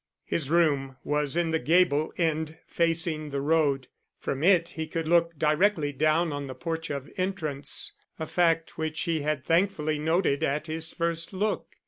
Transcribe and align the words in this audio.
His 0.25 0.49
room 0.49 0.97
was 1.03 1.37
in 1.37 1.51
the 1.51 1.59
gable 1.59 2.11
end 2.17 2.57
facing 2.65 3.29
the 3.29 3.39
road. 3.39 3.87
From 4.17 4.41
it 4.43 4.69
he 4.69 4.87
could 4.87 5.07
look 5.07 5.37
directly 5.37 5.91
down 5.93 6.33
on 6.33 6.47
the 6.47 6.55
porch 6.55 6.89
of 6.89 7.07
entrance, 7.17 7.93
a 8.17 8.25
fact 8.25 8.79
which 8.79 9.01
he 9.01 9.21
had 9.21 9.45
thankfully 9.45 9.99
noted 9.99 10.41
at 10.41 10.65
his 10.65 10.91
first 10.91 11.33
look. 11.33 11.75